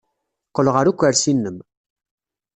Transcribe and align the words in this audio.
Qqel 0.49 0.67
ɣer 0.73 0.85
ukersi-nnem. 0.91 1.57